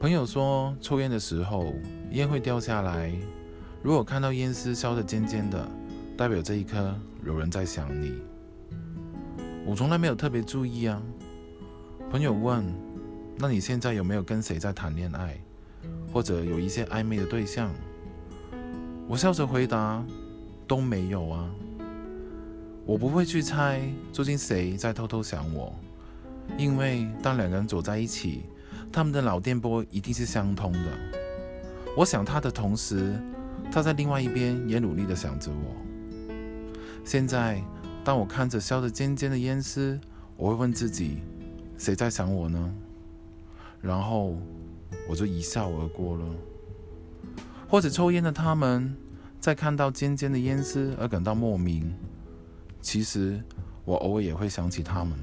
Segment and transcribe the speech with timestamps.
[0.00, 1.74] 朋友说，抽烟的时候
[2.12, 3.12] 烟会掉下来。
[3.82, 5.68] 如果看到烟丝烧得尖尖的，
[6.16, 6.94] 代表这一刻
[7.24, 8.12] 有人在想你。
[9.66, 11.02] 我从来没有特别注意啊。
[12.12, 12.64] 朋友问
[13.38, 15.36] ：“那你现在有没有跟谁在谈恋爱，
[16.12, 17.68] 或者有一些暧昧的对象？”
[19.08, 20.04] 我笑着回答
[20.68, 21.50] ：“都没有啊。”
[22.86, 25.74] 我不会去猜究竟谁在偷偷想我，
[26.56, 28.44] 因为当两个人走在一起。
[28.92, 30.78] 他们的脑电波一定是相通的。
[31.96, 33.18] 我想他的同时，
[33.70, 35.76] 他在另外一边也努力的想着我。
[37.04, 37.62] 现在，
[38.04, 39.98] 当我看着烧得尖尖的烟丝，
[40.36, 41.18] 我会问自己：
[41.76, 42.74] 谁在想我呢？
[43.80, 44.36] 然后
[45.08, 46.26] 我就一笑而过了。
[47.68, 48.96] 或者抽烟的他们，
[49.40, 51.94] 在看到尖尖的烟丝而感到莫名。
[52.80, 53.40] 其实，
[53.84, 55.18] 我偶尔也会想起他们。